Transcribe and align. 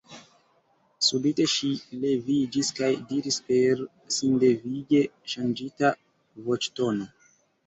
Subite 1.07 1.45
ŝi 1.51 1.67
leviĝis 2.05 2.71
kaj 2.79 2.89
diris 3.11 3.37
per 3.51 3.85
sindevige 4.17 5.03
ŝanĝita 5.35 5.95
voĉtono: 6.51 7.09